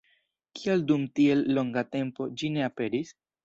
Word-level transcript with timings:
Kial 0.59 0.81
dum 0.93 1.03
tiel 1.21 1.45
longa 1.59 1.87
tempo 1.99 2.31
ĝi 2.41 2.53
ne 2.59 2.69
aperis? 2.73 3.17